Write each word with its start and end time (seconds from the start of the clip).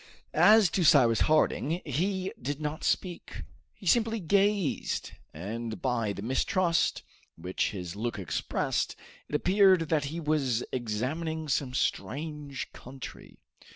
As 0.33 0.67
to 0.71 0.83
Cyrus 0.83 1.19
Harding, 1.29 1.79
he 1.85 2.33
did 2.41 2.59
not 2.59 2.83
speak; 2.83 3.43
he 3.75 3.85
simply 3.85 4.19
gazed, 4.19 5.11
and 5.31 5.79
by 5.79 6.11
the 6.11 6.23
mistrust 6.23 7.03
which 7.35 7.69
his 7.69 7.95
look 7.95 8.17
expressed, 8.17 8.95
it 9.29 9.35
appeared 9.35 9.89
that 9.89 10.05
he 10.05 10.19
was 10.19 10.63
examining 10.71 11.47
some 11.47 11.75
strange 11.75 12.71
country. 12.73 13.37